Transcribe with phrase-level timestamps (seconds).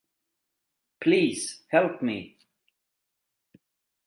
[0.99, 2.39] Please help me!